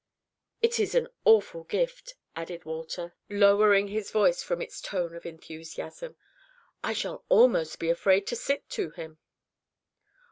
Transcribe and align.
It 0.63 0.79
is 0.79 0.95
an 0.95 1.09
awful 1.25 1.63
gift," 1.63 2.15
added 2.35 2.65
Walter, 2.65 3.13
lowering 3.29 3.89
his 3.89 4.09
voice 4.09 4.41
from 4.41 4.59
its 4.59 4.81
tone 4.81 5.13
of 5.13 5.27
enthusiasm. 5.27 6.15
"I 6.83 6.91
shall 6.93 7.19
be 7.19 7.25
almost 7.29 7.83
afraid 7.83 8.25
to 8.25 8.35
sit 8.35 8.67
to 8.71 8.89
him." 8.89 9.19